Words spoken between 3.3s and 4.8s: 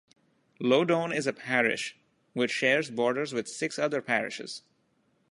with six other parishes.